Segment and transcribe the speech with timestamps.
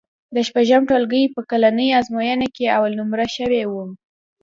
[0.35, 3.91] د شپږم ټولګي په کلنۍ ازموینه کې اول نومره شوی وم.